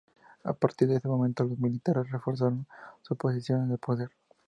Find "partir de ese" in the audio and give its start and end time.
0.53-1.07